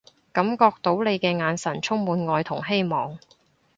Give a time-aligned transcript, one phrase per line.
[0.31, 3.19] 感覺到你嘅眼神充滿愛同希望